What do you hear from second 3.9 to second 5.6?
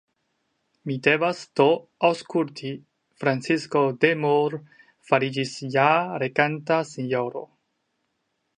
de Moor fariĝis